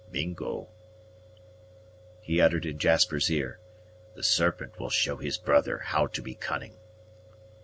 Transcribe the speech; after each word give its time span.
"Mingo!" 0.11 0.67
he 2.21 2.41
uttered 2.41 2.65
in 2.65 2.79
Jasper's 2.79 3.29
ear. 3.29 3.59
"The 4.15 4.23
Serpent 4.23 4.79
will 4.79 4.89
show 4.89 5.17
his 5.17 5.37
brother 5.37 5.77
how 5.77 6.07
to 6.07 6.23
be 6.23 6.33
cunning." 6.33 6.73